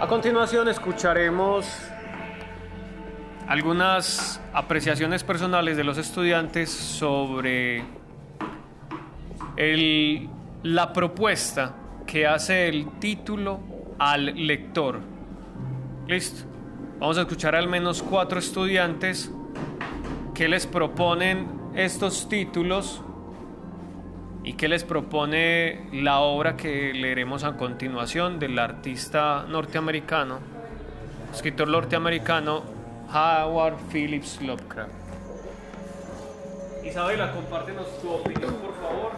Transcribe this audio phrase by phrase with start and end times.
[0.00, 1.66] A continuación escucharemos
[3.48, 7.82] algunas apreciaciones personales de los estudiantes sobre
[10.62, 11.74] la propuesta
[12.06, 13.58] que hace el título
[13.98, 15.00] al lector.
[16.06, 16.44] Listo.
[17.00, 19.32] Vamos a escuchar al menos cuatro estudiantes
[20.32, 23.02] que les proponen estos títulos
[24.48, 30.38] y que les propone la obra que leeremos a continuación del artista norteamericano,
[31.34, 32.62] escritor norteamericano
[33.12, 34.90] Howard Phillips Lovecraft.
[36.82, 39.12] Isabela, compártenos tu opinión, por favor.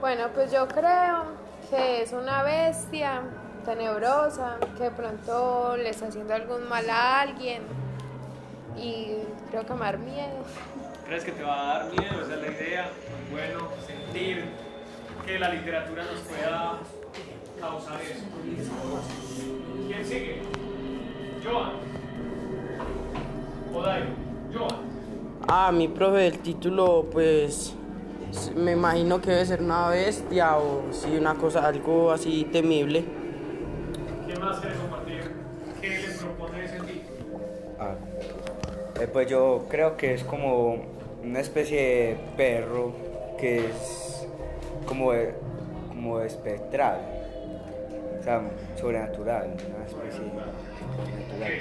[0.00, 1.24] Bueno, pues yo creo
[1.68, 3.20] que es una bestia
[3.66, 7.62] tenebrosa que de pronto le está haciendo algún mal a alguien
[8.74, 9.18] y
[9.50, 10.44] creo que me miedo.
[11.06, 12.22] ¿Crees que te va a dar miedo?
[12.22, 12.88] Esa es la idea.
[13.30, 14.44] Bueno, sentir
[15.26, 16.78] que la literatura nos pueda
[17.60, 18.24] causar eso.
[19.86, 20.42] ¿Quién sigue?
[21.44, 21.72] Joan.
[23.74, 24.04] Odayo.
[24.54, 24.76] Joan.
[25.46, 27.74] Ah, mi profe, el título, pues
[28.56, 33.04] me imagino que debe ser una bestia o sí, una cosa, algo así temible.
[34.26, 35.30] ¿Quién más quiere compartir?
[35.82, 37.40] ¿Qué les propone ese título?
[37.78, 37.94] Ah,
[39.00, 40.93] eh, pues yo creo que es como
[41.24, 42.92] una especie de perro
[43.38, 44.26] que es
[44.86, 45.10] como,
[45.88, 47.00] como espectral,
[48.20, 48.42] o sea,
[48.78, 50.20] sobrenatural, una especie
[51.18, 51.52] natural.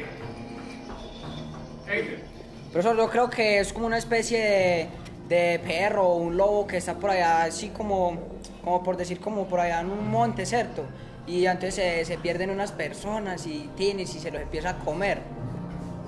[1.89, 2.33] Eider.
[2.71, 4.87] Profesor, yo creo que es como una especie de,
[5.29, 8.17] de perro o un lobo que está por allá, así como,
[8.63, 10.83] como por decir, como por allá en un monte, ¿cierto?
[11.25, 15.19] Y entonces se, se pierden unas personas y tienes y se los empieza a comer.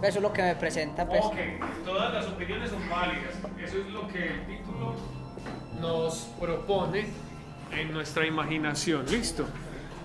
[0.06, 1.26] Eso es lo que me presenta, pues.
[1.26, 1.36] Ok,
[1.84, 3.34] todas las opiniones son válidas.
[3.62, 4.94] Eso es lo que el título
[5.82, 7.08] nos propone
[7.72, 9.06] en nuestra imaginación.
[9.10, 9.48] ¿Listo?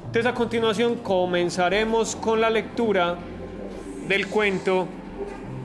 [0.06, 3.16] Entonces a continuación comenzaremos con la lectura
[4.08, 4.88] del cuento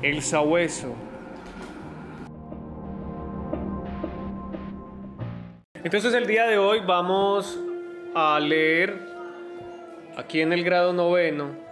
[0.01, 0.93] El Sabueso.
[5.81, 7.57] Entonces el día de hoy vamos
[8.13, 8.99] a leer
[10.17, 11.64] aquí en el grado noveno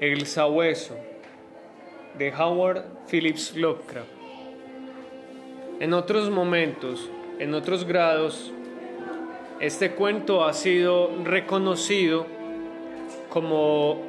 [0.00, 0.96] El Sabueso
[2.16, 4.08] de Howard Phillips Lovecraft.
[5.80, 7.10] En otros momentos,
[7.40, 8.52] en otros grados,
[9.58, 12.26] este cuento ha sido reconocido
[13.28, 14.00] como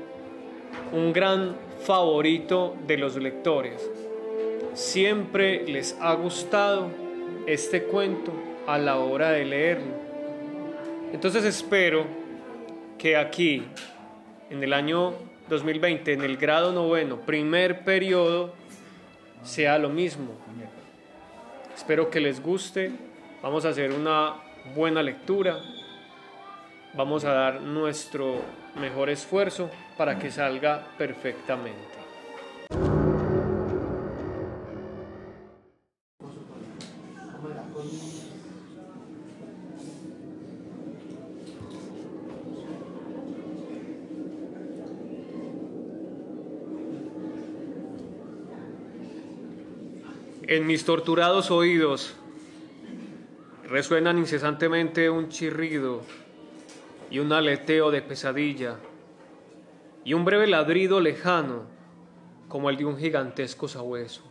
[0.92, 3.90] un gran favorito de los lectores.
[4.76, 6.92] Siempre les ha gustado
[7.48, 8.32] este cuento
[8.68, 9.94] a la hora de leerlo.
[11.14, 12.06] Entonces espero
[13.00, 13.64] que aquí,
[14.52, 18.54] en el año 2020, en el grado noveno, primer periodo,
[19.44, 20.34] sea lo mismo.
[21.76, 22.92] Espero que les guste.
[23.42, 24.36] Vamos a hacer una
[24.76, 25.59] buena lectura.
[26.94, 28.42] Vamos a dar nuestro
[28.80, 31.99] mejor esfuerzo para que salga perfectamente.
[50.59, 52.16] En mis torturados oídos
[53.70, 56.02] resuenan incesantemente un chirrido
[57.09, 58.75] y un aleteo de pesadilla
[60.03, 61.64] y un breve ladrido lejano
[62.50, 64.22] como el de un gigantesco sabueso.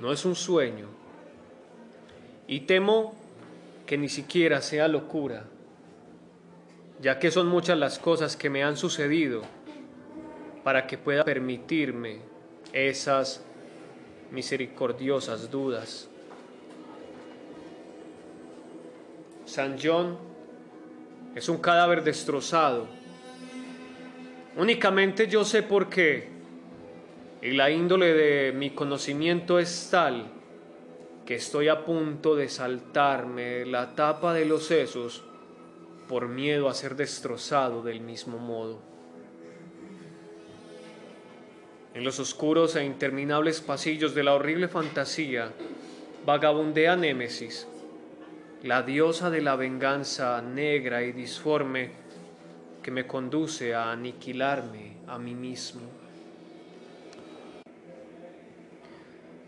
[0.00, 0.86] No es un sueño
[2.46, 3.16] y temo
[3.84, 5.46] que ni siquiera sea locura,
[7.00, 9.42] ya que son muchas las cosas que me han sucedido
[10.62, 12.20] para que pueda permitirme
[12.72, 13.44] esas
[14.30, 16.08] misericordiosas dudas.
[19.44, 20.16] San John
[21.34, 22.86] es un cadáver destrozado.
[24.56, 26.30] Únicamente yo sé por qué.
[27.42, 30.30] Y la índole de mi conocimiento es tal
[31.26, 35.24] que estoy a punto de saltarme la tapa de los sesos
[36.08, 38.91] por miedo a ser destrozado del mismo modo.
[41.94, 45.52] En los oscuros e interminables pasillos de la horrible fantasía
[46.24, 47.66] vagabundea Némesis,
[48.62, 51.90] la diosa de la venganza negra y disforme
[52.82, 55.82] que me conduce a aniquilarme a mí mismo.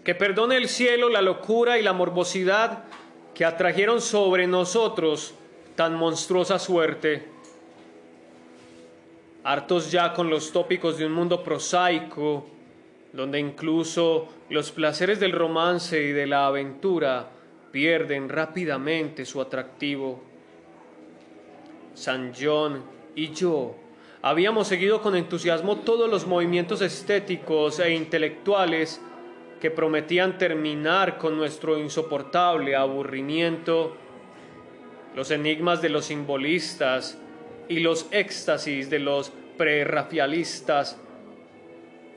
[0.04, 2.84] Que perdone el cielo la locura y la morbosidad
[3.32, 5.34] que atrajeron sobre nosotros
[5.76, 7.33] tan monstruosa suerte
[9.44, 12.46] hartos ya con los tópicos de un mundo prosaico,
[13.12, 17.28] donde incluso los placeres del romance y de la aventura
[17.70, 20.22] pierden rápidamente su atractivo.
[21.94, 22.82] San John
[23.14, 23.76] y yo
[24.22, 29.00] habíamos seguido con entusiasmo todos los movimientos estéticos e intelectuales
[29.60, 33.96] que prometían terminar con nuestro insoportable aburrimiento,
[35.14, 37.18] los enigmas de los simbolistas
[37.68, 40.98] y los éxtasis de los prerrafialistas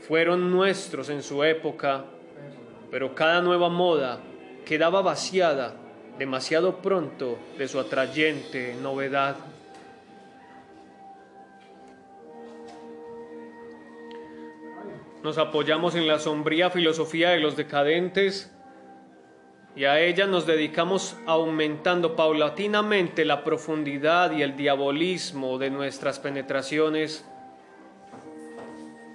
[0.01, 2.05] fueron nuestros en su época,
[2.91, 4.19] pero cada nueva moda
[4.65, 5.75] quedaba vaciada
[6.17, 9.35] demasiado pronto de su atrayente novedad.
[15.23, 18.51] Nos apoyamos en la sombría filosofía de los decadentes
[19.77, 27.23] y a ella nos dedicamos aumentando paulatinamente la profundidad y el diabolismo de nuestras penetraciones.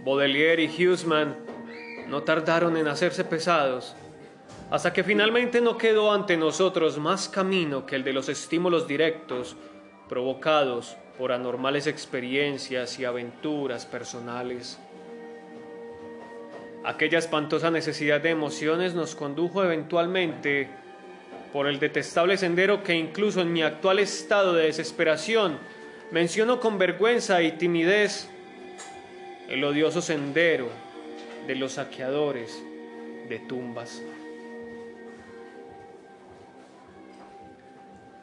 [0.05, 1.37] Baudelaire y Huseman
[2.07, 3.97] no tardaron en hacerse pesados,
[4.71, 9.57] hasta que finalmente no quedó ante nosotros más camino que el de los estímulos directos
[10.09, 14.79] provocados por anormales experiencias y aventuras personales.
[16.85, 20.69] Aquella espantosa necesidad de emociones nos condujo eventualmente
[21.53, 25.59] por el detestable sendero que incluso en mi actual estado de desesperación
[26.11, 28.29] menciono con vergüenza y timidez,
[29.49, 30.69] el odioso sendero
[31.47, 32.61] de los saqueadores
[33.29, 34.03] de tumbas.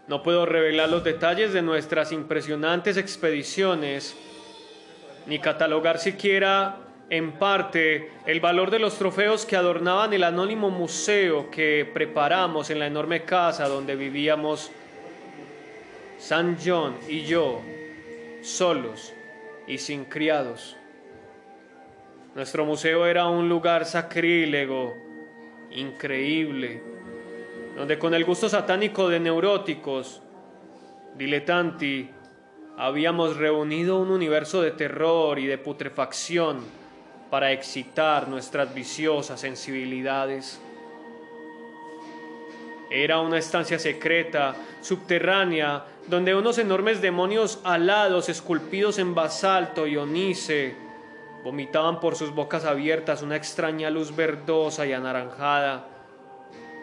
[0.08, 4.18] No puedo revelar los detalles de nuestras impresionantes expediciones,
[5.28, 11.50] ni catalogar siquiera en parte el valor de los trofeos que adornaban el anónimo museo
[11.50, 14.72] que preparamos en la enorme casa donde vivíamos
[16.20, 17.62] San John y yo,
[18.42, 19.14] solos
[19.68, 20.76] y sin criados.
[22.36, 24.96] Nuestro museo era un lugar sacrílego,
[25.72, 26.84] increíble,
[27.76, 30.22] donde con el gusto satánico de neuróticos,
[31.16, 32.12] diletanti,
[32.78, 36.79] habíamos reunido un universo de terror y de putrefacción
[37.30, 40.60] para excitar nuestras viciosas sensibilidades.
[42.90, 50.74] Era una estancia secreta, subterránea, donde unos enormes demonios alados, esculpidos en basalto y onice,
[51.44, 55.88] vomitaban por sus bocas abiertas una extraña luz verdosa y anaranjada,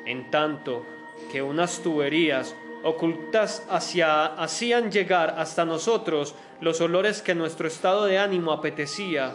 [0.06, 0.86] en tanto
[1.32, 2.54] que unas tuberías
[2.84, 9.34] ocultas hacia, hacían llegar hasta nosotros los olores que nuestro estado de ánimo apetecía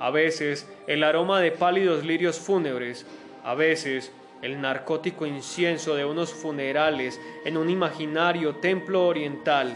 [0.00, 3.06] a veces el aroma de pálidos lirios fúnebres,
[3.44, 4.12] a veces
[4.42, 9.74] el narcótico incienso de unos funerales en un imaginario templo oriental,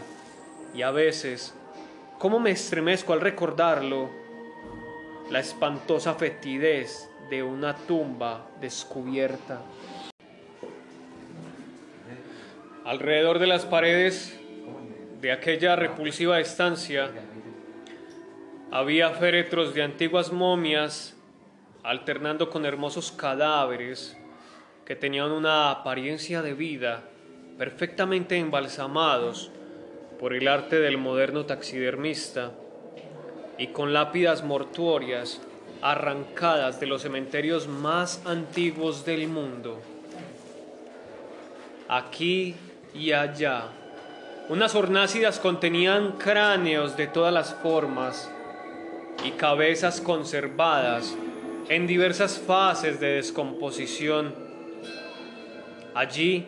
[0.73, 1.55] y a veces,
[2.19, 4.09] ¿cómo me estremezco al recordarlo?
[5.31, 9.61] La espantosa fetidez de una tumba descubierta.
[12.85, 14.39] Alrededor de las paredes
[15.21, 17.11] de aquella repulsiva estancia,
[18.71, 21.15] había féretros de antiguas momias
[21.83, 24.15] alternando con hermosos cadáveres
[24.85, 27.03] que tenían una apariencia de vida,
[27.57, 29.51] perfectamente embalsamados
[30.19, 32.51] por el arte del moderno taxidermista
[33.57, 35.41] y con lápidas mortuorias
[35.81, 39.81] arrancadas de los cementerios más antiguos del mundo.
[41.87, 42.55] Aquí
[42.93, 43.63] y allá,
[44.49, 48.31] unas hornácidas contenían cráneos de todas las formas,
[49.23, 51.15] y cabezas conservadas
[51.69, 54.33] en diversas fases de descomposición.
[55.93, 56.45] Allí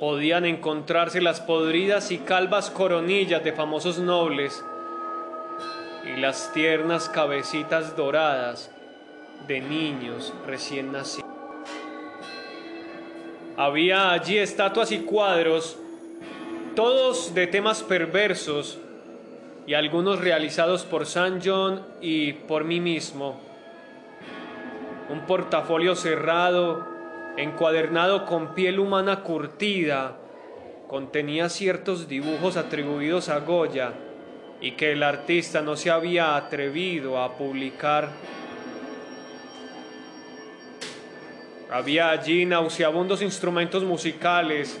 [0.00, 4.64] podían encontrarse las podridas y calvas coronillas de famosos nobles
[6.04, 8.70] y las tiernas cabecitas doradas
[9.46, 11.30] de niños recién nacidos.
[13.56, 15.78] Había allí estatuas y cuadros,
[16.74, 18.78] todos de temas perversos,
[19.66, 23.40] y algunos realizados por San John y por mí mismo.
[25.08, 26.86] Un portafolio cerrado,
[27.36, 30.16] encuadernado con piel humana curtida,
[30.88, 33.92] contenía ciertos dibujos atribuidos a Goya
[34.60, 38.08] y que el artista no se había atrevido a publicar.
[41.70, 44.80] Había allí nauseabundos instrumentos musicales,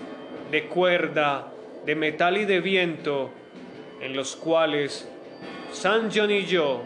[0.50, 1.48] de cuerda,
[1.84, 3.30] de metal y de viento,
[4.04, 5.08] en los cuales
[5.72, 6.82] San John y yo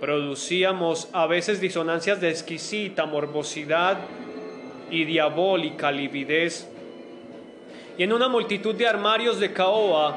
[0.00, 3.98] producíamos a veces disonancias de exquisita morbosidad
[4.88, 6.68] y diabólica lividez.
[7.98, 10.16] Y en una multitud de armarios de caoba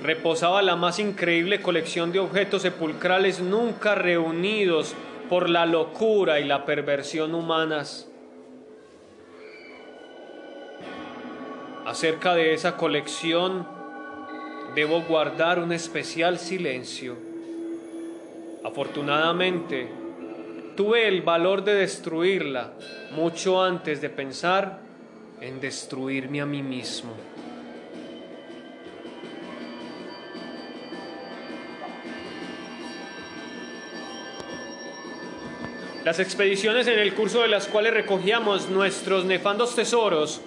[0.00, 4.94] reposaba la más increíble colección de objetos sepulcrales nunca reunidos
[5.28, 8.08] por la locura y la perversión humanas.
[11.84, 13.81] Acerca de esa colección
[14.74, 17.16] debo guardar un especial silencio.
[18.64, 19.88] Afortunadamente,
[20.76, 22.72] tuve el valor de destruirla
[23.12, 24.80] mucho antes de pensar
[25.40, 27.12] en destruirme a mí mismo.
[36.04, 40.40] Las expediciones en el curso de las cuales recogíamos nuestros nefandos tesoros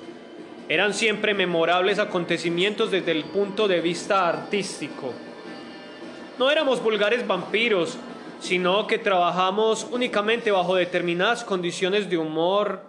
[0.68, 5.14] eran siempre memorables acontecimientos desde el punto de vista artístico.
[6.40, 7.98] No éramos vulgares vampiros,
[8.40, 12.82] sino que trabajamos únicamente bajo determinadas condiciones de humor,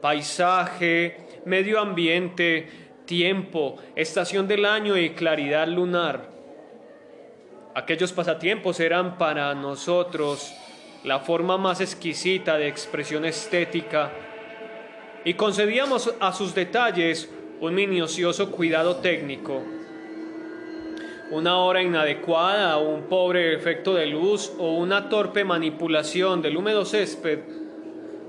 [0.00, 2.68] paisaje, medio ambiente,
[3.06, 6.30] tiempo, estación del año y claridad lunar.
[7.74, 10.54] Aquellos pasatiempos eran para nosotros
[11.04, 14.12] la forma más exquisita de expresión estética
[15.26, 17.28] y concedíamos a sus detalles
[17.60, 19.60] un minucioso cuidado técnico.
[21.32, 27.40] Una hora inadecuada, un pobre efecto de luz o una torpe manipulación del húmedo césped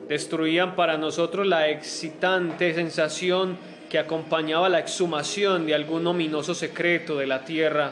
[0.09, 3.59] destruían para nosotros la excitante sensación
[3.91, 7.91] que acompañaba la exhumación de algún ominoso secreto de la tierra.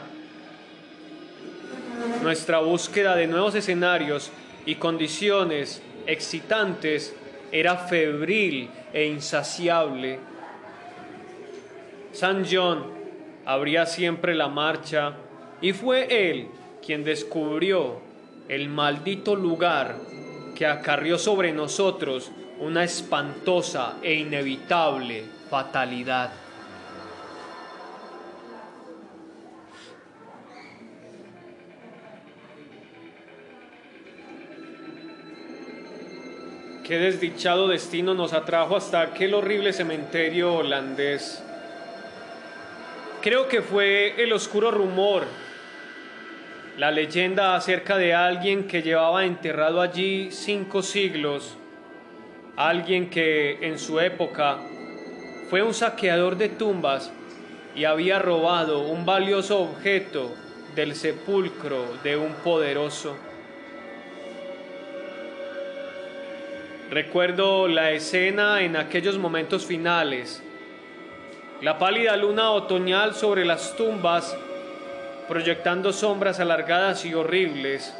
[2.24, 4.32] Nuestra búsqueda de nuevos escenarios
[4.66, 7.14] y condiciones excitantes
[7.52, 10.18] era febril e insaciable.
[12.12, 12.84] San John
[13.44, 15.14] abría siempre la marcha
[15.60, 16.48] y fue él
[16.84, 18.00] quien descubrió
[18.48, 19.96] el maldito lugar
[20.54, 26.45] que acarrió sobre nosotros una espantosa e inevitable fatalidad.
[36.86, 41.42] Qué desdichado destino nos atrajo hasta aquel horrible cementerio holandés.
[43.20, 45.24] Creo que fue el oscuro rumor,
[46.78, 51.56] la leyenda acerca de alguien que llevaba enterrado allí cinco siglos,
[52.54, 54.58] alguien que en su época
[55.50, 57.12] fue un saqueador de tumbas
[57.74, 60.36] y había robado un valioso objeto
[60.76, 63.16] del sepulcro de un poderoso.
[66.90, 70.40] Recuerdo la escena en aquellos momentos finales.
[71.60, 74.36] La pálida luna otoñal sobre las tumbas,
[75.26, 77.92] proyectando sombras alargadas y horribles.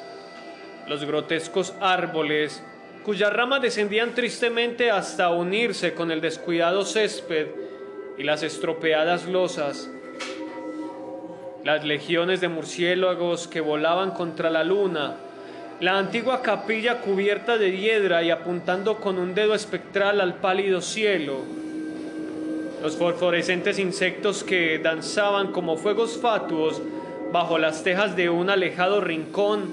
[0.87, 2.63] Los grotescos árboles,
[3.05, 7.49] cuyas ramas descendían tristemente hasta unirse con el descuidado césped
[8.17, 9.91] y las estropeadas losas.
[11.65, 15.17] Las legiones de murciélagos que volaban contra la luna,
[15.81, 21.41] la antigua capilla cubierta de hiedra y apuntando con un dedo espectral al pálido cielo,
[22.83, 26.81] los fosforescentes insectos que danzaban como fuegos fatuos
[27.33, 29.65] bajo las tejas de un alejado rincón,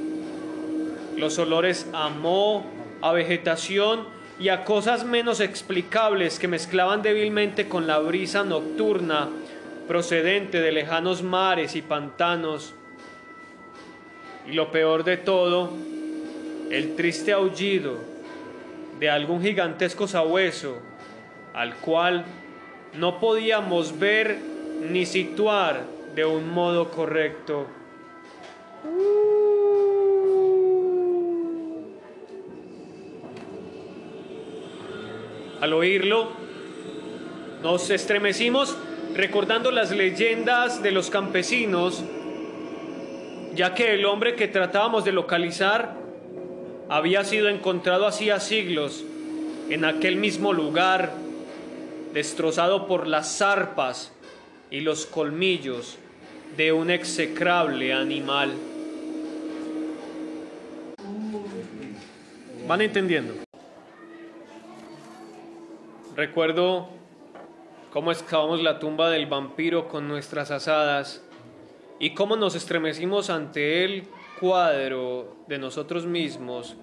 [1.15, 2.65] los olores a moho,
[3.01, 4.07] a vegetación
[4.39, 9.29] y a cosas menos explicables que mezclaban débilmente con la brisa nocturna
[9.88, 12.74] procedente de lejanos mares y pantanos.
[14.48, 15.72] Y lo peor de todo,
[16.70, 17.98] el triste aullido
[19.00, 20.77] de algún gigantesco sabueso
[21.53, 22.25] al cual
[22.93, 24.38] no podíamos ver
[24.89, 25.84] ni situar
[26.15, 27.67] de un modo correcto.
[35.62, 36.29] Al oírlo,
[37.62, 38.75] nos estremecimos
[39.15, 42.03] recordando las leyendas de los campesinos,
[43.55, 46.02] ya que el hombre que tratábamos de localizar
[46.90, 49.04] había sido encontrado hacía siglos
[49.70, 51.13] en aquel mismo lugar,
[52.13, 54.12] destrozado por las zarpas
[54.70, 55.98] y los colmillos
[56.58, 58.54] de un execrable animal.
[62.68, 63.34] ¿Van entendiendo?
[66.16, 66.90] Recuerdo
[67.92, 71.24] cómo excavamos la tumba del vampiro con nuestras asadas
[72.00, 74.04] y cómo nos estremecimos ante el
[74.43, 76.75] cuadro de nosotros mismos,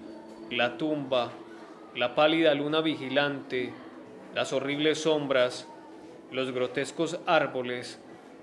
[0.49, 1.29] la tumba,
[1.95, 3.71] la pálida luna vigilante,
[4.33, 5.67] las horribles sombras,
[6.31, 7.99] los grotescos árboles,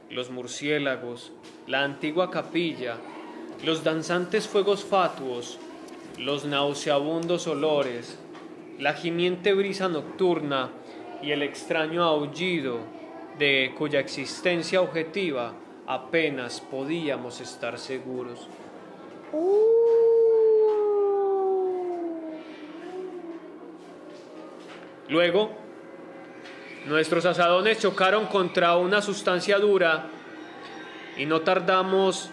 [0.09, 1.33] los murciélagos,
[1.67, 2.95] la antigua capilla,
[3.65, 5.59] los danzantes fuegos fatuos,
[6.17, 8.21] los nauseabundos olores,
[8.79, 10.71] la gimiente brisa nocturna
[11.25, 12.79] y el extraño aullido
[13.37, 15.55] de cuya existencia objetiva
[15.89, 18.47] apenas podíamos estar seguros.
[25.09, 25.59] Luego,
[26.89, 30.07] Nuestros asadones chocaron contra una sustancia dura
[31.19, 32.31] y no tardamos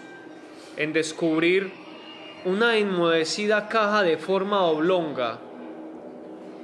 [0.78, 1.70] en descubrir
[2.46, 5.40] una enmudecida caja de forma oblonga.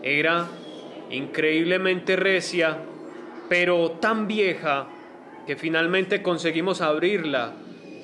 [0.02, 0.48] Era
[1.10, 2.78] increíblemente recia,
[3.50, 4.86] pero tan vieja
[5.46, 7.52] que finalmente conseguimos abrirla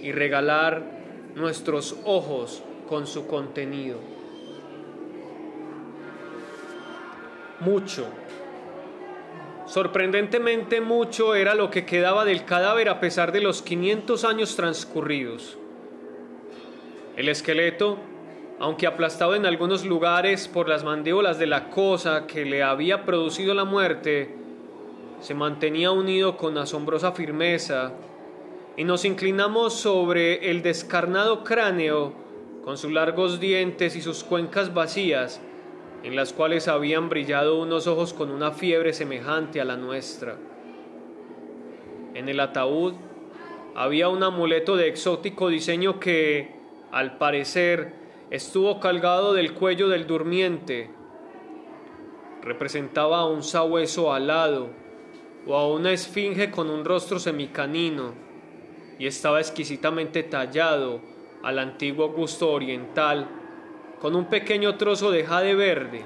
[0.03, 0.83] y regalar
[1.39, 3.99] nuestros ojos con su contenido.
[7.61, 8.07] Mucho,
[9.67, 15.59] sorprendentemente mucho era lo que quedaba del cadáver a pesar de los 500 años transcurridos.
[17.17, 17.99] El esqueleto,
[18.61, 23.55] aunque aplastado en algunos lugares por las mandíbulas de la cosa que le había producido
[23.55, 24.35] la muerte,
[25.21, 27.93] se mantenía unido con asombrosa firmeza
[28.79, 32.13] y nos inclinamos sobre el descarnado cráneo
[32.65, 35.41] con sus largos dientes y sus cuencas vacías,
[36.05, 40.39] en las cuales habían brillado unos ojos con una fiebre semejante a la nuestra.
[42.15, 42.95] En el ataúd
[43.75, 46.55] había un amuleto de exótico diseño que,
[46.93, 47.95] al parecer,
[48.31, 50.89] estuvo colgado del cuello del durmiente.
[52.43, 54.71] Representaba a un sabueso alado
[55.49, 58.28] o a una esfinge con un rostro semicanino
[58.99, 61.01] y estaba exquisitamente tallado
[61.43, 63.29] al antiguo gusto oriental,
[64.01, 66.05] con un pequeño trozo de jade verde.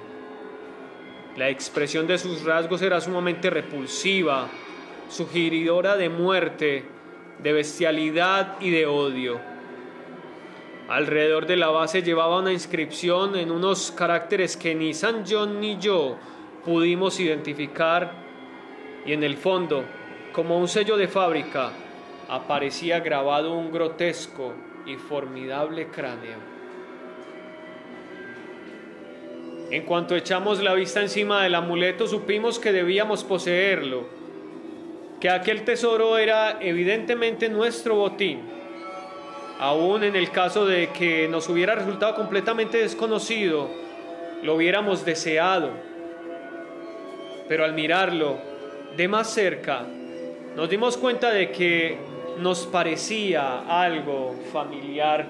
[1.37, 4.49] La expresión de sus rasgos era sumamente repulsiva,
[5.09, 6.85] sugeridora de muerte,
[7.43, 9.41] de bestialidad y de odio.
[10.89, 15.79] Alrededor de la base llevaba una inscripción en unos caracteres que ni San John ni
[15.79, 16.19] yo
[16.65, 18.13] pudimos identificar
[19.07, 19.85] y en el fondo,
[20.33, 21.73] como un sello de fábrica,
[22.33, 24.55] aparecía grabado un grotesco
[24.87, 26.39] y formidable cráneo.
[29.71, 34.07] En cuanto echamos la vista encima del amuleto, supimos que debíamos poseerlo,
[35.21, 38.40] que aquel tesoro era evidentemente nuestro botín,
[39.59, 43.68] aun en el caso de que nos hubiera resultado completamente desconocido,
[44.42, 45.71] lo hubiéramos deseado.
[47.47, 48.38] Pero al mirarlo
[48.97, 49.85] de más cerca,
[50.57, 55.27] nos dimos cuenta de que nos parecía algo familiar.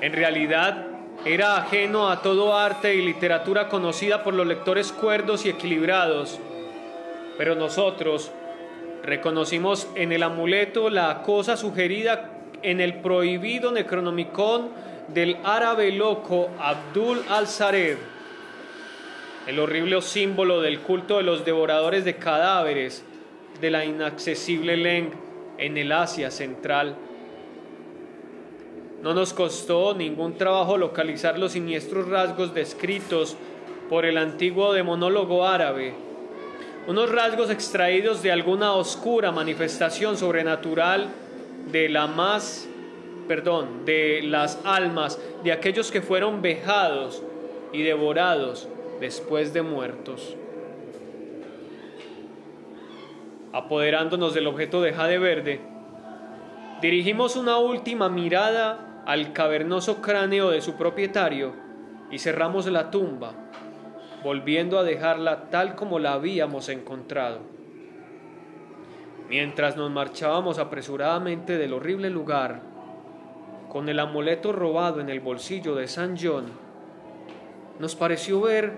[0.00, 0.86] En realidad
[1.24, 6.38] era ajeno a todo arte y literatura conocida por los lectores cuerdos y equilibrados,
[7.38, 8.30] pero nosotros
[9.02, 12.30] reconocimos en el amuleto la cosa sugerida
[12.62, 14.70] en el prohibido Necronomicon
[15.08, 17.96] del árabe loco Abdul al-Sared,
[19.46, 23.04] el horrible símbolo del culto de los devoradores de cadáveres,
[23.60, 25.10] de la inaccesible Leng
[25.58, 26.96] en el Asia Central.
[29.02, 33.36] No nos costó ningún trabajo localizar los siniestros rasgos descritos
[33.88, 35.94] por el antiguo demonólogo árabe,
[36.88, 41.08] unos rasgos extraídos de alguna oscura manifestación sobrenatural
[41.70, 42.68] de la más,
[43.28, 47.22] perdón, de las almas de aquellos que fueron vejados
[47.72, 48.68] y devorados
[49.00, 50.36] después de muertos
[53.56, 55.60] apoderándonos del objeto de jade verde,
[56.82, 61.54] dirigimos una última mirada al cavernoso cráneo de su propietario
[62.10, 63.32] y cerramos la tumba,
[64.22, 67.38] volviendo a dejarla tal como la habíamos encontrado.
[69.30, 72.60] Mientras nos marchábamos apresuradamente del horrible lugar,
[73.70, 76.44] con el amuleto robado en el bolsillo de San John,
[77.78, 78.74] nos pareció ver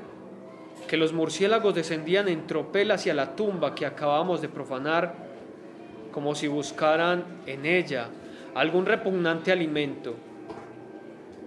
[0.88, 5.14] que los murciélagos descendían en tropel hacia la tumba que acabamos de profanar,
[6.10, 8.08] como si buscaran en ella
[8.56, 10.16] algún repugnante alimento.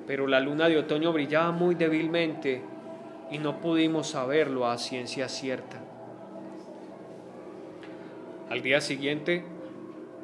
[0.07, 2.61] Pero la luna de otoño brillaba muy débilmente
[3.29, 5.81] y no pudimos saberlo a ciencia cierta.
[8.49, 9.43] Al día siguiente,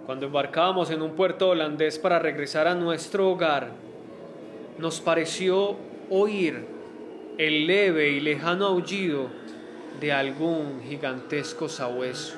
[0.06, 3.72] cuando embarcábamos en un puerto holandés para regresar a nuestro hogar,
[4.78, 5.76] nos pareció
[6.10, 6.77] oír
[7.38, 9.30] el leve y lejano aullido
[10.00, 12.36] de algún gigantesco sabueso.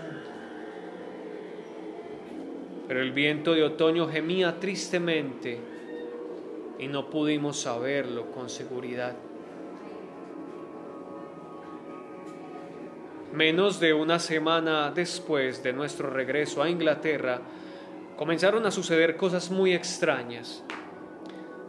[2.88, 5.60] Pero el viento de otoño gemía tristemente
[6.80, 9.16] y no pudimos saberlo con seguridad.
[13.34, 17.40] Menos de una semana después de nuestro regreso a Inglaterra,
[18.18, 20.64] comenzaron a suceder cosas muy extrañas.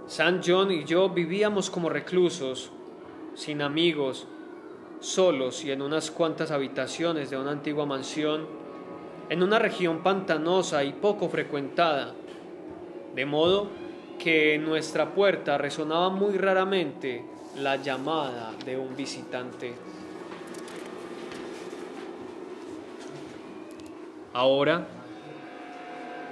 [0.07, 2.73] San John y yo vivíamos como reclusos
[3.41, 4.27] sin amigos,
[5.01, 8.47] solos y en unas cuantas habitaciones de una antigua mansión,
[9.31, 12.13] en una región pantanosa y poco frecuentada,
[13.15, 13.69] de modo
[14.19, 17.25] que en nuestra puerta resonaba muy raramente
[17.57, 19.73] la llamada de un visitante.
[24.35, 24.87] Ahora,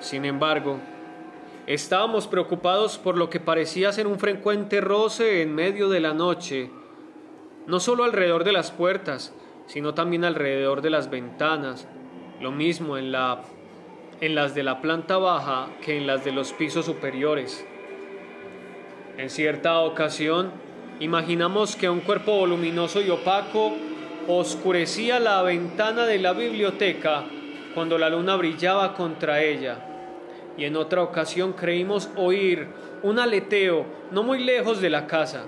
[0.01, 0.79] sin embargo,
[1.67, 6.71] estábamos preocupados por lo que parecía ser un frecuente roce en medio de la noche,
[7.69, 9.35] no solo alrededor de las puertas,
[9.67, 11.87] sino también alrededor de las ventanas,
[12.41, 13.15] lo mismo en,
[14.21, 17.67] en las de la planta baja que en las de los pisos superiores.
[19.19, 20.51] En cierta ocasión,
[20.99, 23.75] imaginamos que un cuerpo voluminoso y opaco
[24.27, 27.25] oscurecía la ventana de la biblioteca
[27.75, 29.85] cuando la luna brillaba contra ella.
[30.57, 32.69] Y en otra ocasión creímos oír
[33.03, 35.45] un aleteo no muy lejos de la casa.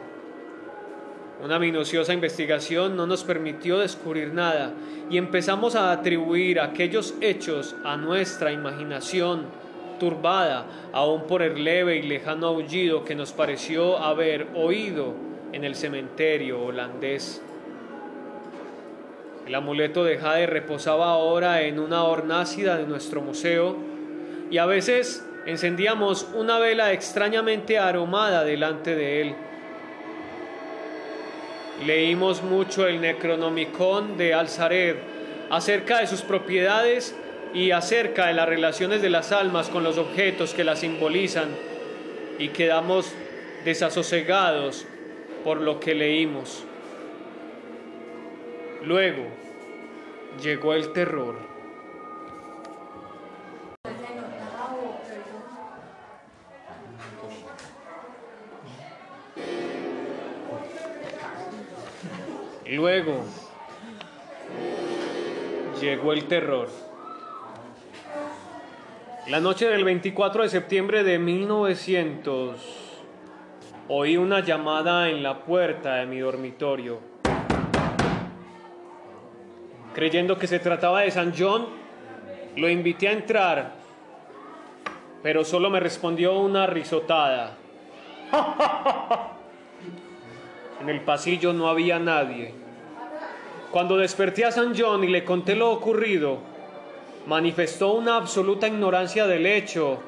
[1.42, 4.74] Una minuciosa investigación no nos permitió descubrir nada
[5.09, 9.46] y empezamos a atribuir aquellos hechos a nuestra imaginación
[9.98, 15.14] turbada aún por el leve y lejano aullido que nos pareció haber oído
[15.53, 17.42] en el cementerio holandés.
[19.46, 23.76] El amuleto de Jade reposaba ahora en una hornácida de nuestro museo
[24.50, 29.35] y a veces encendíamos una vela extrañamente aromada delante de él.
[31.85, 34.97] Leímos mucho el Necronomicon de Alzared
[35.51, 37.16] acerca de sus propiedades
[37.55, 41.49] y acerca de las relaciones de las almas con los objetos que las simbolizan
[42.38, 43.12] y quedamos
[43.64, 44.87] desasosegados
[45.43, 46.64] por lo que leímos.
[48.85, 49.25] Luego
[50.43, 51.50] llegó el terror.
[62.71, 63.25] Luego
[65.81, 66.69] llegó el terror.
[69.27, 72.61] La noche del 24 de septiembre de 1900
[73.89, 77.01] oí una llamada en la puerta de mi dormitorio.
[79.93, 81.67] Creyendo que se trataba de San John,
[82.55, 83.73] lo invité a entrar,
[85.25, 87.57] pero solo me respondió una risotada.
[90.81, 92.55] En el pasillo no había nadie.
[93.71, 96.39] Cuando desperté a San John y le conté lo ocurrido,
[97.27, 99.99] manifestó una absoluta ignorancia del hecho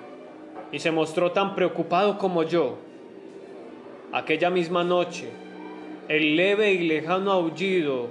[0.73, 2.79] y se mostró tan preocupado como yo.
[4.13, 5.31] Aquella misma noche,
[6.09, 8.11] el leve y lejano aullido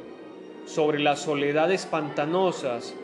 [0.66, 2.96] sobre las soledades pantanosas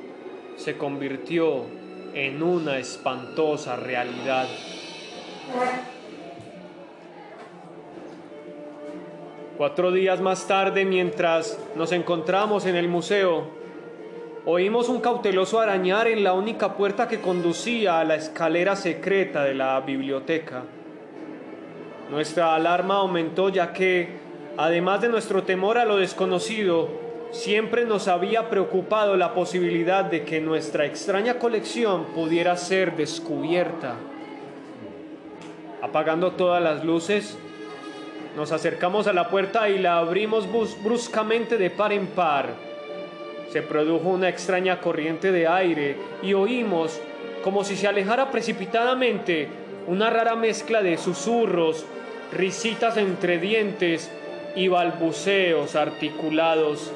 [0.55, 1.65] se convirtió
[2.13, 4.47] en una espantosa realidad.
[9.57, 13.57] Cuatro días más tarde, mientras nos encontramos en el museo,
[14.49, 19.53] Oímos un cauteloso arañar en la única puerta que conducía a la escalera secreta de
[19.53, 20.63] la biblioteca.
[22.09, 24.07] Nuestra alarma aumentó ya que,
[24.55, 26.87] además de nuestro temor a lo desconocido,
[27.31, 33.95] siempre nos había preocupado la posibilidad de que nuestra extraña colección pudiera ser descubierta.
[35.81, 37.37] Apagando todas las luces,
[38.37, 40.47] nos acercamos a la puerta y la abrimos
[40.81, 42.67] bruscamente de par en par
[43.51, 46.99] se produjo una extraña corriente de aire y oímos,
[47.43, 49.47] como si se alejara precipitadamente,
[49.87, 51.85] una rara mezcla de susurros,
[52.33, 54.11] risitas entre dientes
[54.55, 56.91] y balbuceos articulados.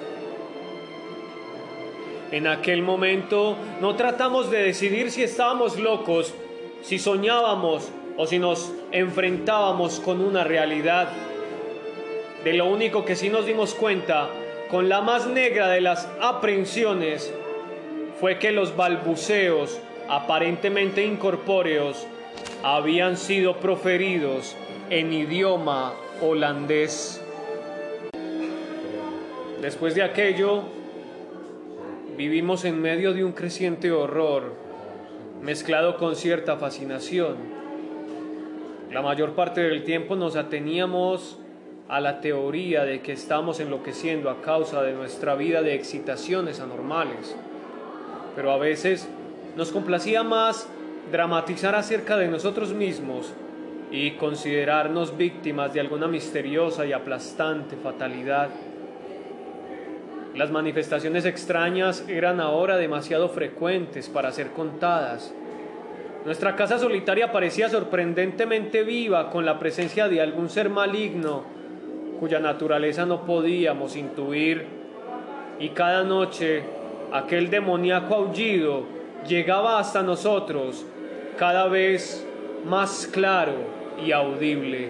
[2.31, 6.33] En aquel momento no tratamos de decidir si estábamos locos,
[6.81, 11.09] si soñábamos o si nos enfrentábamos con una realidad.
[12.43, 14.29] De lo único que sí nos dimos cuenta
[14.71, 17.31] con la más negra de las aprensiones
[18.19, 22.07] fue que los balbuceos aparentemente incorpóreos
[22.63, 24.55] habían sido proferidos
[24.89, 27.21] en idioma holandés.
[29.61, 30.63] Después de aquello,
[32.17, 34.55] vivimos en medio de un creciente horror,
[35.41, 37.35] mezclado con cierta fascinación.
[38.91, 41.40] La mayor parte del tiempo nos ateníamos
[41.91, 47.35] a la teoría de que estamos enloqueciendo a causa de nuestra vida de excitaciones anormales.
[48.33, 49.09] Pero a veces
[49.57, 50.69] nos complacía más
[51.11, 53.33] dramatizar acerca de nosotros mismos
[53.91, 58.47] y considerarnos víctimas de alguna misteriosa y aplastante fatalidad.
[60.33, 65.33] Las manifestaciones extrañas eran ahora demasiado frecuentes para ser contadas.
[66.23, 71.59] Nuestra casa solitaria parecía sorprendentemente viva con la presencia de algún ser maligno
[72.21, 74.67] cuya naturaleza no podíamos intuir,
[75.57, 76.61] y cada noche
[77.11, 78.83] aquel demoníaco aullido
[79.27, 80.85] llegaba hasta nosotros
[81.35, 82.23] cada vez
[82.63, 83.53] más claro
[84.05, 84.89] y audible.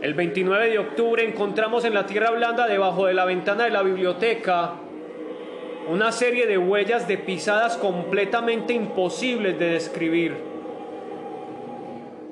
[0.00, 3.82] El 29 de octubre encontramos en la tierra blanda, debajo de la ventana de la
[3.82, 4.72] biblioteca,
[5.90, 10.47] una serie de huellas de pisadas completamente imposibles de describir.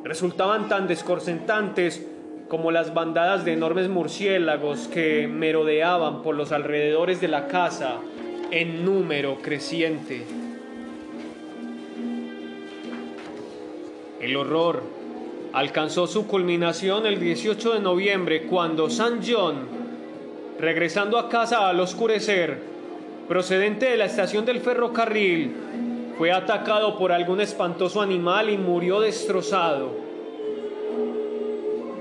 [0.06, 2.06] Resultaban tan descorcentantes
[2.46, 7.96] como las bandadas de enormes murciélagos que merodeaban por los alrededores de la casa
[8.52, 10.24] en número creciente.
[14.20, 14.84] El horror
[15.52, 19.66] alcanzó su culminación el 18 de noviembre cuando San John,
[20.60, 22.60] regresando a casa al oscurecer,
[23.26, 25.52] procedente de la estación del ferrocarril,
[26.16, 30.06] fue atacado por algún espantoso animal y murió destrozado.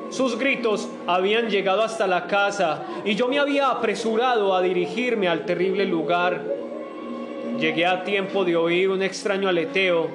[0.10, 5.46] Sus gritos habían llegado hasta la casa y yo me había apresurado a dirigirme al
[5.46, 6.42] terrible lugar.
[7.60, 10.10] Llegué a tiempo de oír un extraño aleteo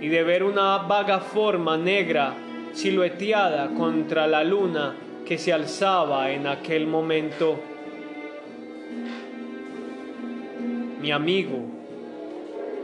[0.00, 2.34] y de ver una vaga forma negra
[2.72, 7.60] silueteada contra la luna que se alzaba en aquel momento.
[11.00, 11.83] Mi amigo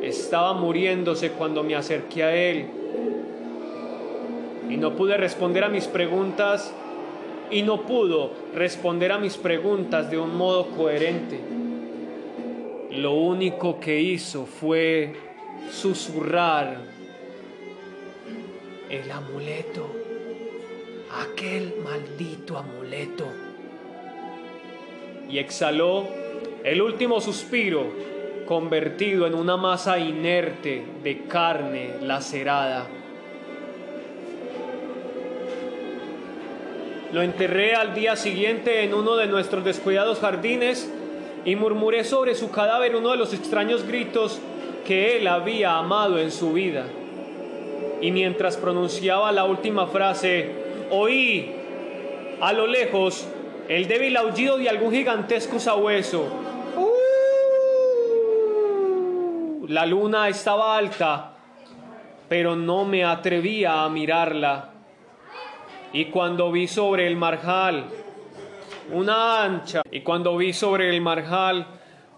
[0.03, 2.67] estaba muriéndose cuando me acerqué a él
[4.69, 6.73] y no pude responder a mis preguntas
[7.51, 11.41] y no pudo responder a mis preguntas de un modo coherente.
[12.93, 15.13] Lo único que hizo fue
[15.71, 16.79] susurrar
[18.89, 19.87] el amuleto,
[21.21, 23.27] aquel maldito amuleto.
[25.29, 26.07] Y exhaló
[26.65, 28.19] el último suspiro
[28.51, 32.85] convertido en una masa inerte de carne lacerada.
[37.13, 40.93] Lo enterré al día siguiente en uno de nuestros descuidados jardines
[41.45, 44.41] y murmuré sobre su cadáver uno de los extraños gritos
[44.85, 46.87] que él había amado en su vida.
[48.01, 50.51] Y mientras pronunciaba la última frase,
[50.91, 51.53] oí
[52.41, 53.29] a lo lejos
[53.69, 56.50] el débil aullido de algún gigantesco sabueso.
[59.70, 61.30] La luna estaba alta,
[62.28, 64.70] pero no me atrevía a mirarla.
[65.92, 67.85] Y cuando vi sobre el marjal
[68.92, 71.68] una ancha, y cuando vi sobre el marjal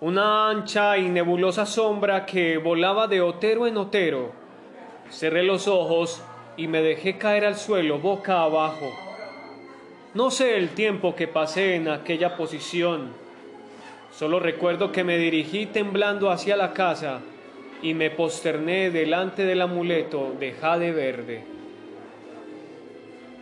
[0.00, 4.32] una ancha y nebulosa sombra que volaba de otero en otero,
[5.10, 6.24] cerré los ojos
[6.56, 8.90] y me dejé caer al suelo boca abajo.
[10.14, 13.12] No sé el tiempo que pasé en aquella posición,
[14.10, 17.20] solo recuerdo que me dirigí temblando hacia la casa
[17.82, 21.44] y me posterné delante del amuleto de jade verde.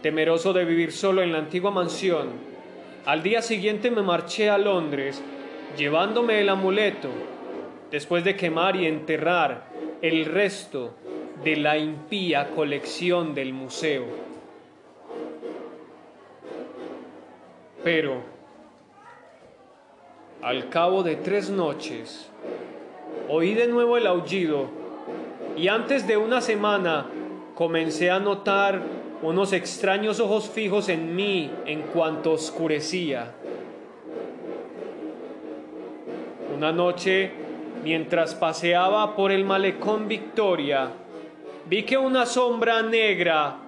[0.03, 2.29] Temeroso de vivir solo en la antigua mansión,
[3.05, 5.22] al día siguiente me marché a Londres
[5.76, 7.09] llevándome el amuleto,
[7.90, 9.66] después de quemar y enterrar
[10.03, 10.94] el resto
[11.44, 14.05] de la impía colección del museo.
[17.83, 18.22] Pero,
[20.42, 22.31] al cabo de tres noches,
[23.28, 24.66] oí de nuevo el aullido
[25.56, 27.06] y antes de una semana
[27.54, 28.80] comencé a notar
[29.22, 33.32] unos extraños ojos fijos en mí en cuanto oscurecía.
[36.56, 37.30] Una noche,
[37.84, 40.90] mientras paseaba por el malecón Victoria,
[41.66, 43.58] vi que una sombra negra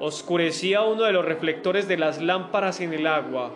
[0.00, 3.52] oscurecía uno de los reflectores de las lámparas en el agua.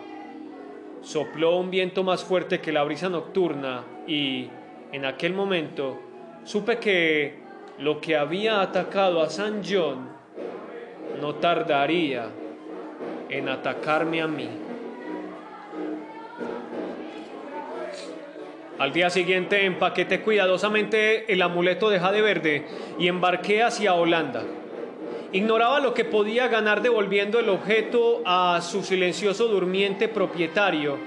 [1.01, 4.49] Sopló un viento más fuerte que la brisa nocturna y,
[4.91, 5.99] en aquel momento,
[6.43, 7.39] supe que
[7.79, 10.09] lo que había atacado a San John
[11.19, 12.27] no tardaría
[13.29, 14.49] en atacarme a mí.
[18.77, 22.65] Al día siguiente empaqueté cuidadosamente el amuleto de jade verde
[22.97, 24.43] y embarqué hacia Holanda.
[25.31, 30.97] Ignoraba lo que podía ganar devolviendo el objeto a su silencioso durmiente propietario,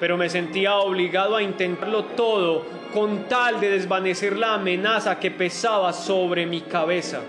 [0.00, 5.92] pero me sentía obligado a intentarlo todo con tal de desvanecer la amenaza que pesaba
[5.92, 7.20] sobre mi cabeza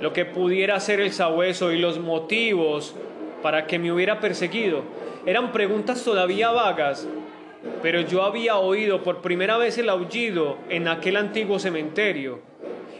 [0.00, 2.94] lo que pudiera ser el sabueso y los motivos
[3.42, 4.82] para que me hubiera perseguido.
[5.24, 7.06] Eran preguntas todavía vagas,
[7.82, 12.40] pero yo había oído por primera vez el aullido en aquel antiguo cementerio.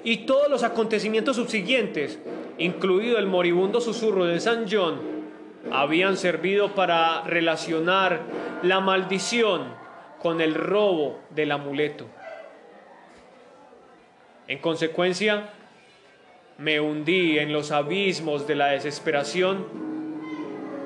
[0.05, 2.19] Y todos los acontecimientos subsiguientes,
[2.59, 5.16] incluido el moribundo susurro de San John,
[5.73, 8.21] habían servido para relacionar
[8.63, 9.75] la maldición
[10.21, 12.07] con el robo del amuleto.
[14.49, 15.51] En consecuencia,
[16.59, 19.67] me hundí en los abismos de la desesperación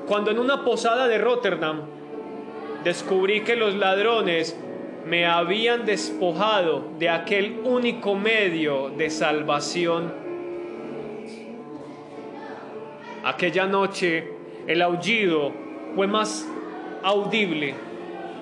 [0.07, 1.81] cuando en una posada de Rotterdam
[2.83, 4.57] descubrí que los ladrones
[5.05, 10.13] me habían despojado de aquel único medio de salvación.
[13.23, 15.51] Aquella noche el aullido
[15.95, 16.47] fue más
[17.03, 17.75] audible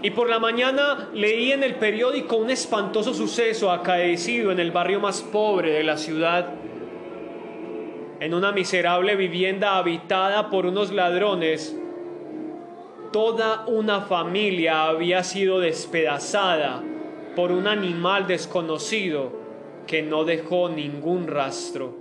[0.02, 5.02] y por la mañana leí en el periódico un espantoso suceso acaecido en el barrio
[5.02, 6.54] más pobre de la ciudad.
[8.22, 11.78] En una miserable vivienda habitada por unos ladrones,
[13.12, 16.82] toda una familia había sido despedazada
[17.36, 19.34] por un animal desconocido
[19.86, 21.99] que no dejó ningún rastro.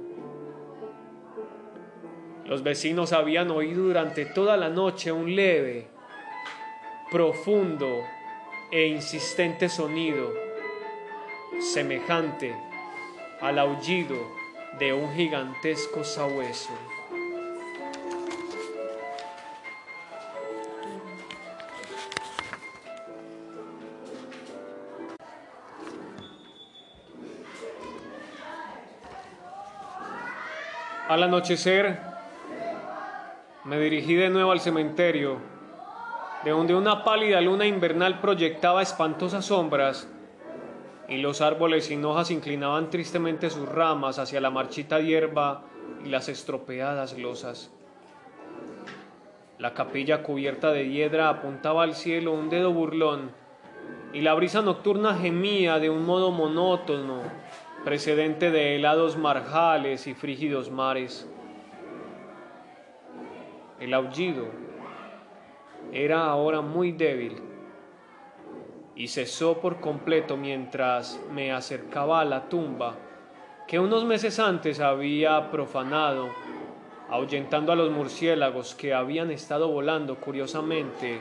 [2.48, 5.86] Los vecinos habían oído durante toda la noche un leve,
[7.10, 8.02] profundo
[8.72, 10.32] e insistente sonido,
[11.60, 12.56] semejante
[13.42, 14.16] al aullido
[14.78, 16.70] de un gigantesco sabueso.
[31.10, 32.07] Al anochecer,
[33.68, 35.36] me dirigí de nuevo al cementerio,
[36.42, 40.08] de donde una pálida luna invernal proyectaba espantosas sombras
[41.06, 45.64] y los árboles sin hojas inclinaban tristemente sus ramas hacia la marchita hierba
[46.02, 47.70] y las estropeadas losas.
[49.58, 53.32] La capilla cubierta de hiedra apuntaba al cielo un dedo burlón
[54.14, 57.20] y la brisa nocturna gemía de un modo monótono
[57.84, 61.28] precedente de helados marjales y frígidos mares.
[63.80, 64.46] El aullido
[65.92, 67.36] era ahora muy débil
[68.96, 72.96] y cesó por completo mientras me acercaba a la tumba
[73.68, 76.30] que unos meses antes había profanado,
[77.08, 81.20] ahuyentando a los murciélagos que habían estado volando curiosamente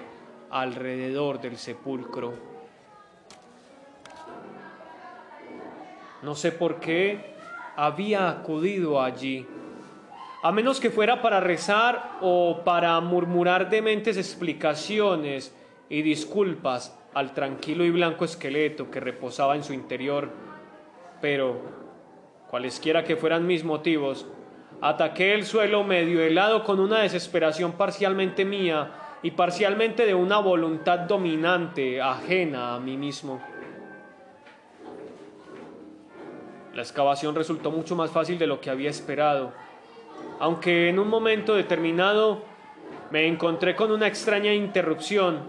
[0.50, 2.34] alrededor del sepulcro.
[6.24, 7.36] No sé por qué
[7.76, 9.46] había acudido allí,
[10.44, 15.56] a menos que fuera para rezar o para murmurar dementes explicaciones
[15.90, 20.30] y disculpas al tranquilo y blanco esqueleto que reposaba en su interior.
[21.22, 21.62] Pero,
[22.50, 24.28] cualesquiera que fueran mis motivos,
[24.82, 28.92] ataqué el suelo medio helado con una desesperación parcialmente mía
[29.24, 33.42] y parcialmente de una voluntad dominante, ajena a mí mismo.
[36.76, 39.52] La excavación resultó mucho más fácil de lo que había esperado,
[40.40, 42.44] aunque en un momento determinado
[43.12, 45.48] me encontré con una extraña interrupción.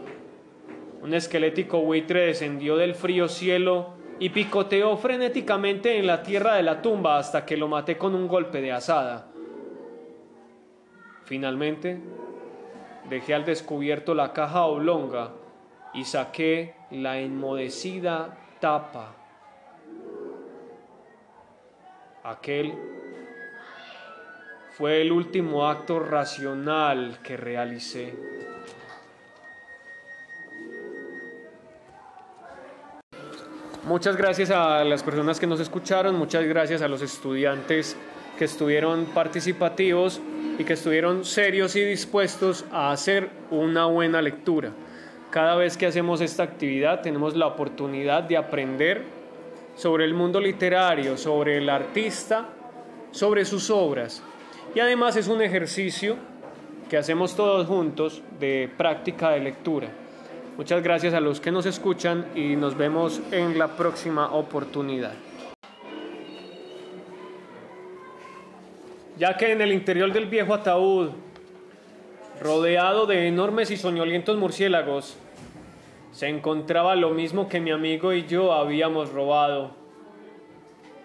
[1.03, 6.83] Un esquelético buitre descendió del frío cielo y picoteó frenéticamente en la tierra de la
[6.83, 9.29] tumba hasta que lo maté con un golpe de asada.
[11.25, 12.01] Finalmente,
[13.09, 15.33] dejé al descubierto la caja oblonga
[15.95, 19.15] y saqué la enmodecida tapa
[22.25, 22.75] Aquel
[24.79, 28.15] fue el último acto racional que realicé.
[33.83, 37.97] Muchas gracias a las personas que nos escucharon, muchas gracias a los estudiantes
[38.39, 40.21] que estuvieron participativos
[40.61, 44.71] y que estuvieron serios y dispuestos a hacer una buena lectura.
[45.31, 49.03] Cada vez que hacemos esta actividad tenemos la oportunidad de aprender
[49.75, 52.47] sobre el mundo literario, sobre el artista,
[53.11, 54.23] sobre sus obras.
[54.79, 56.15] Y además es un ejercicio
[56.89, 59.89] que hacemos todos juntos de práctica de lectura.
[60.57, 65.15] Muchas gracias a los que nos escuchan y nos vemos en la próxima oportunidad.
[69.19, 71.11] Ya que en el interior del viejo ataúd,
[72.41, 75.17] rodeado de enormes y soñolientos murciélagos,
[76.13, 79.73] se encontraba lo mismo que mi amigo y yo habíamos robado.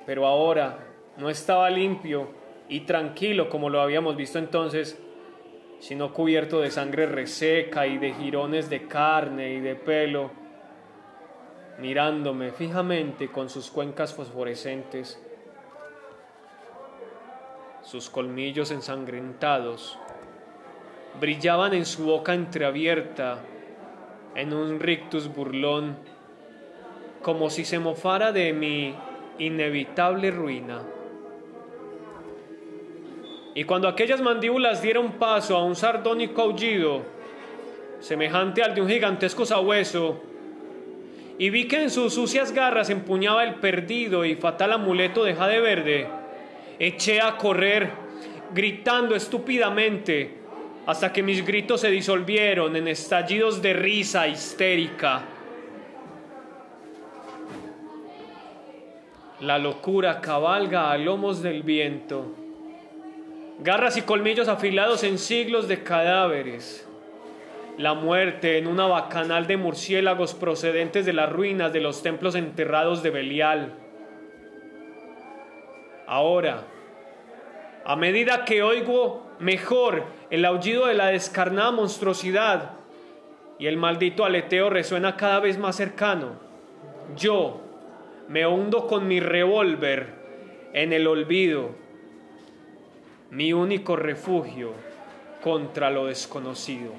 [0.05, 0.77] Pero ahora
[1.17, 4.99] no estaba limpio y tranquilo como lo habíamos visto entonces,
[5.79, 10.31] sino cubierto de sangre reseca y de jirones de carne y de pelo,
[11.79, 15.21] mirándome fijamente con sus cuencas fosforescentes,
[17.81, 19.99] sus colmillos ensangrentados,
[21.19, 23.39] brillaban en su boca entreabierta
[24.35, 25.97] en un rictus burlón,
[27.21, 28.95] como si se mofara de mi
[29.37, 30.81] inevitable ruina.
[33.55, 37.03] Y cuando aquellas mandíbulas dieron paso a un sardónico aullido,
[37.99, 40.21] semejante al de un gigantesco sabueso,
[41.37, 45.59] y vi que en sus sucias garras empuñaba el perdido y fatal amuleto de jade
[45.59, 46.07] verde,
[46.79, 47.91] eché a correr,
[48.53, 50.37] gritando estúpidamente,
[50.85, 55.23] hasta que mis gritos se disolvieron en estallidos de risa histérica.
[59.41, 62.42] La locura cabalga a lomos del viento.
[63.59, 66.87] Garras y colmillos afilados en siglos de cadáveres,
[67.77, 73.03] la muerte en una bacanal de murciélagos procedentes de las ruinas de los templos enterrados
[73.03, 73.73] de Belial.
[76.05, 76.63] Ahora,
[77.85, 82.71] a medida que oigo mejor el aullido de la descarnada monstruosidad
[83.59, 86.33] y el maldito aleteo resuena cada vez más cercano,
[87.15, 87.61] yo
[88.27, 90.13] me hundo con mi revólver
[90.73, 91.75] en el olvido,
[93.33, 94.73] mi único refugio
[95.43, 96.91] contra lo desconocido.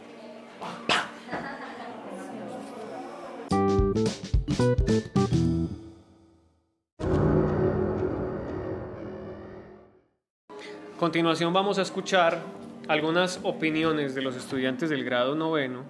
[10.92, 12.40] A continuación vamos a escuchar
[12.88, 15.84] algunas opiniones de los estudiantes del grado noveno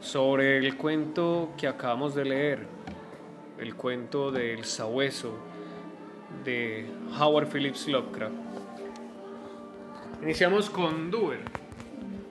[0.00, 2.66] sobre el cuento que acabamos de leer,
[3.58, 5.34] el cuento del sabueso
[6.44, 6.86] de
[7.18, 8.57] Howard Phillips Lovecraft.
[10.20, 11.40] Iniciamos con Duer.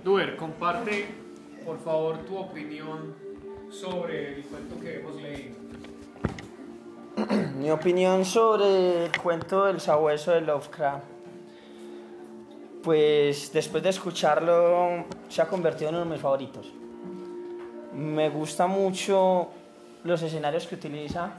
[0.03, 1.07] Duer, comparte
[1.63, 3.15] por favor tu opinión
[3.69, 5.55] sobre el cuento que hemos leído.
[7.57, 11.05] Mi opinión sobre el cuento del sabueso de Lovecraft.
[12.83, 16.73] Pues después de escucharlo se ha convertido en uno de mis favoritos.
[17.93, 19.47] Me gusta mucho
[20.03, 21.31] los escenarios que utiliza.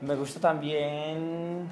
[0.00, 1.68] Me gusta también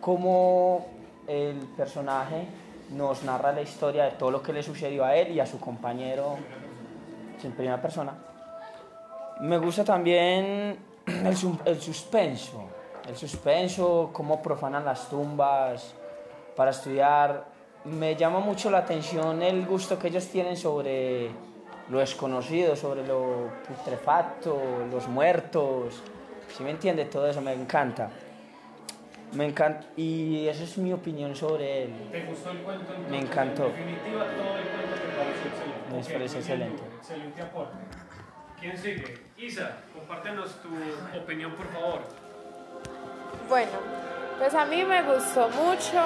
[0.00, 0.86] cómo
[1.26, 2.46] el personaje
[2.94, 5.58] nos narra la historia de todo lo que le sucedió a él y a su
[5.60, 6.36] compañero
[7.42, 8.14] en primera persona.
[9.40, 12.68] Me gusta también el, el suspenso,
[13.08, 15.94] el suspenso, cómo profanan las tumbas
[16.56, 17.44] para estudiar.
[17.84, 21.30] Me llama mucho la atención el gusto que ellos tienen sobre
[21.90, 24.56] lo desconocido, sobre lo putrefacto,
[24.90, 26.02] los muertos.
[26.56, 28.10] Si me entiende todo eso, me encanta.
[29.34, 32.08] Me encanta y esa es mi opinión sobre él.
[32.12, 32.92] ¿Te gustó el cuento?
[32.92, 33.10] entonces?
[33.10, 33.66] Me encantó.
[33.66, 35.90] En definitiva, todo el cuento te pareció excelente.
[35.90, 36.82] Me bien, excelente.
[36.98, 37.76] Excelente aporte.
[38.60, 39.18] ¿Quién sigue?
[39.36, 40.68] Isa, compártenos tu
[41.18, 42.00] opinión, por favor.
[43.48, 43.72] Bueno,
[44.38, 46.02] pues a mí me gustó mucho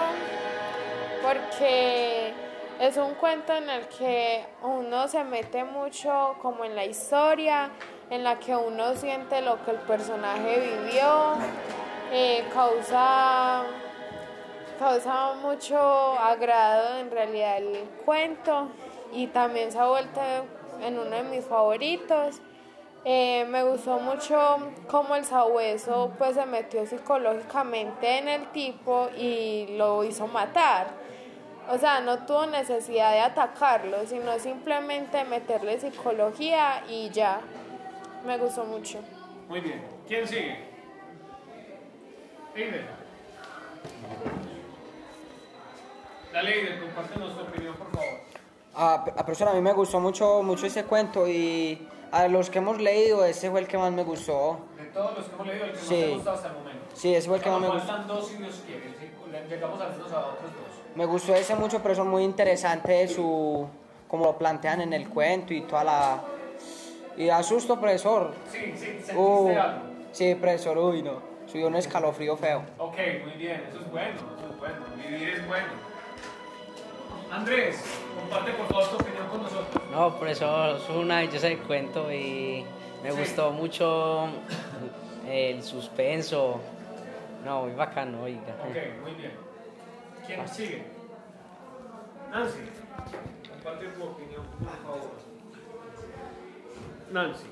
[1.22, 2.32] porque
[2.80, 7.70] es un cuento en el que uno se mete mucho como en la historia,
[8.10, 11.34] en la que uno siente lo que el personaje vivió,
[12.52, 13.62] causa,
[14.78, 18.68] causa mucho agrado en realidad el cuento
[19.12, 20.20] y también se ha vuelto
[20.82, 22.40] en uno de mis favoritos.
[23.04, 24.58] Eh, me gustó mucho
[24.88, 30.88] cómo el sabueso pues se metió psicológicamente en el tipo y lo hizo matar.
[31.70, 37.40] O sea, no tuvo necesidad de atacarlo, sino simplemente meterle psicología y ya.
[38.26, 39.00] Me gustó mucho.
[39.48, 39.82] Muy bien.
[40.06, 40.67] ¿Quién sigue?
[42.62, 42.84] Eider.
[46.32, 48.18] Dale, Eider, compártenos tu opinión, por favor.
[48.74, 52.58] A, a profesor, a mí me gustó mucho, mucho ese cuento y a los que
[52.58, 54.58] hemos leído, ese fue el que más me gustó.
[54.76, 56.04] De todos los que hemos leído, el que más Sí.
[56.04, 56.84] ha gustado hasta el momento.
[56.94, 57.86] Sí, ese fue el que más me gustó.
[57.86, 58.98] faltan dos si Dios quiere.
[59.48, 60.96] Llegamos al menos a otros dos.
[60.96, 63.68] Me gustó ese mucho, pero son muy interesante su
[64.08, 66.22] como lo plantean en el cuento y toda la
[67.16, 68.32] y da susto, profesor.
[68.50, 69.82] Sí, sí, ¿sentiste Uh, algo?
[70.12, 71.20] sí, profesor, uy, no.
[71.50, 72.62] Subió un escalofrío feo.
[72.78, 74.76] Ok, muy bien, eso es bueno, eso es bueno.
[74.96, 75.66] Vivir es bueno.
[77.30, 77.84] Andrés,
[78.18, 79.82] comparte por favor tu opinión con nosotros.
[79.90, 82.64] No, profesor, es un maravilloso el cuento y
[83.02, 83.18] me Sí.
[83.18, 84.28] gustó mucho
[85.26, 86.60] el suspenso.
[87.44, 88.54] No, muy bacano, oiga.
[88.68, 89.32] Ok, muy bien.
[90.26, 90.84] ¿Quién sigue?
[92.30, 92.58] Nancy,
[93.48, 95.10] comparte tu opinión, por favor.
[97.10, 97.46] Nancy.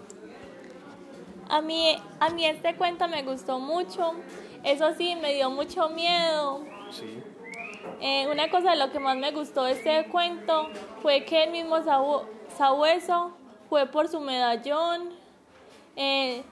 [1.48, 4.14] A mí, a mí este cuento me gustó mucho.
[4.64, 6.64] Eso sí, me dio mucho miedo.
[6.90, 7.22] Sí.
[8.00, 10.68] Eh, una cosa de lo que más me gustó de este cuento
[11.02, 12.24] fue que el mismo sabu-
[12.56, 13.30] sabueso
[13.68, 15.10] fue por su medallón.
[15.96, 16.42] eh,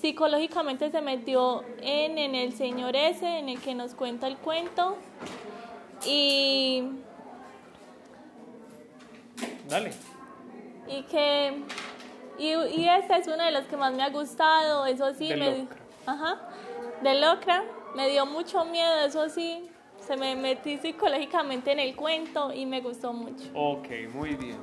[0.00, 4.96] psicológicamente se metió en, en el señor ese, en el que nos cuenta el cuento.
[6.04, 6.84] Y,
[9.68, 9.92] Dale.
[10.86, 11.62] y que
[12.38, 15.36] y, y este es uno de los que más me ha gustado eso sí De
[15.36, 15.76] me Locra.
[16.06, 16.38] ajá
[17.02, 17.62] de Locra
[17.94, 19.68] me dio mucho miedo eso sí
[20.00, 24.58] se me metí psicológicamente en el cuento y me gustó mucho Ok, muy bien.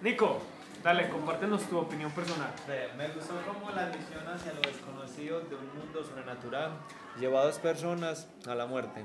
[0.00, 0.38] Nico,
[0.82, 2.50] dale, compártenos tu opinión personal.
[2.68, 6.70] Eh, Me gustó como la misión hacia lo desconocido de un mundo sobrenatural
[7.18, 9.04] llevó a dos personas a la muerte.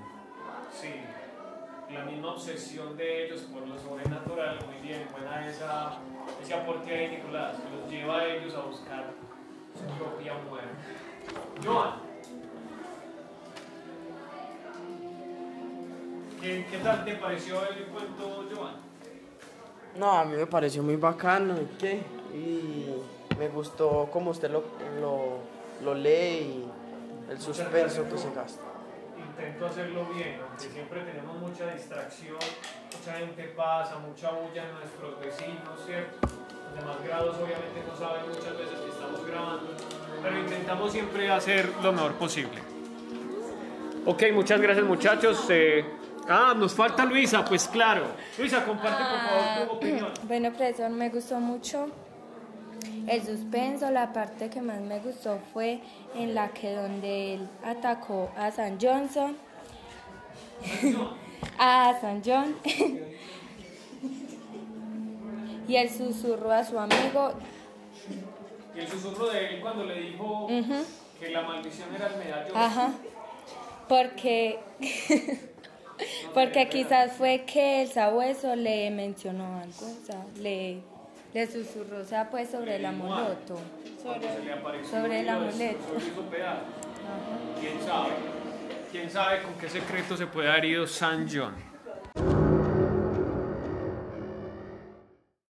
[0.72, 0.90] Sí,
[1.94, 6.00] la misma obsesión de ellos por lo sobrenatural, muy bien, buena esa,
[6.42, 9.12] ese aporte ahí, Nicolás, que los lleva a ellos a buscar
[9.76, 10.68] su propia muerte.
[11.64, 12.14] Joan,
[16.42, 18.76] ¿Qué, qué tal te pareció el cuento, Joan?
[19.96, 22.02] No, a mí me pareció muy bacano ¿y qué?
[22.34, 22.88] y
[23.38, 24.64] me gustó cómo usted lo,
[25.00, 25.38] lo,
[25.84, 26.66] lo lee
[27.30, 28.73] y el suspenso que se gasta.
[29.44, 32.38] Intento hacerlo bien, aunque siempre tenemos mucha distracción,
[32.98, 36.16] mucha gente pasa, mucha bulla en nuestros vecinos, ¿cierto?
[36.22, 39.76] Los demás grados obviamente no saben muchas veces que estamos grabando,
[40.22, 42.62] pero intentamos siempre hacer lo mejor posible.
[44.06, 45.46] Ok, muchas gracias muchachos.
[45.50, 45.86] Eh,
[46.30, 48.06] ah, nos falta Luisa, pues claro.
[48.38, 50.14] Luisa, comparte por favor tu opinión.
[50.24, 51.90] Bueno, profesor, me gustó mucho
[53.08, 53.90] el suspenso.
[53.92, 55.80] La parte que más me gustó fue
[56.16, 59.36] en la que donde él atacó a San Johnson.
[61.60, 62.56] a San John.
[65.68, 67.34] y el susurro a su amigo.
[68.76, 70.48] Y el susurro de él cuando le dijo
[71.20, 72.58] que la maldición era el medallón.
[72.58, 72.94] Ajá.
[73.88, 74.60] Porque.
[76.34, 80.82] Porque quizás fue que el sabueso le mencionó algo, o sea, le,
[81.34, 83.60] le susurró, o sea, pues sobre el amuleto.
[84.02, 85.80] Apareció sobre el amuleto.
[87.60, 88.12] ¿Quién sabe?
[88.92, 91.56] ¿Quién sabe con qué secreto se puede haber ido San John?